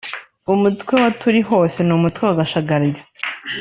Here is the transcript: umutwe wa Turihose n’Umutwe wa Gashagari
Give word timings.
umutwe 0.53 0.93
wa 1.03 1.09
Turihose 1.21 1.79
n’Umutwe 1.87 2.21
wa 2.27 2.37
Gashagari 2.39 2.91